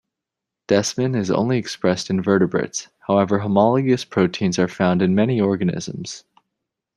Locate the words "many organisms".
5.13-6.23